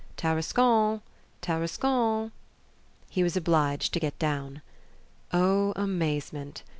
[0.17, 0.99] "Tarascon!
[1.43, 2.31] Tarascon!"
[3.07, 4.63] He was obliged to get down.
[5.31, 6.63] O amazement!